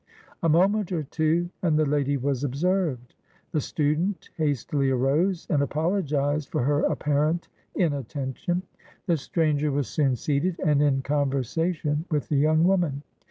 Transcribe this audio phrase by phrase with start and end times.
[0.41, 3.13] A moment or two, and the lady was observed.
[3.51, 8.63] The student hastily arose and apologized for her apparent inattention.
[9.05, 13.03] The stranger was soon seated, and in con versation with the young woman.